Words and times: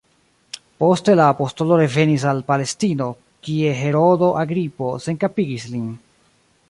Poste 0.83 1.13
la 1.17 1.27
apostolo 1.33 1.77
revenis 1.81 2.25
al 2.31 2.41
Palestino, 2.47 3.09
kie 3.49 3.75
Herodo 3.83 4.31
Agripo 4.45 4.91
senkapigis 5.05 5.69
lin. 5.77 5.85